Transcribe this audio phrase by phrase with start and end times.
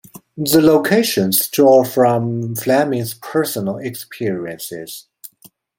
[0.35, 5.05] The locations draw from Fleming's personal experiences.